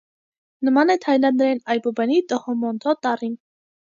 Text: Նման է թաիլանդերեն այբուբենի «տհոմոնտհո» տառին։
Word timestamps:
Նման 0.67 0.91
է 0.93 0.95
թաիլանդերեն 1.03 1.61
այբուբենի 1.75 2.17
«տհոմոնտհո» 2.33 2.95
տառին։ 3.07 3.39